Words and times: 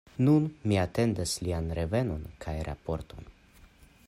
Nun 0.27 0.45
mi 0.71 0.79
atendas 0.83 1.35
lian 1.49 1.69
revenon 1.81 2.27
kaj 2.47 2.57
raporton. 2.71 3.33